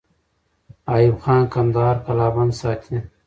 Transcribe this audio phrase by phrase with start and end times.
[0.93, 2.97] ایوب خان کندهار قلابند ساتي.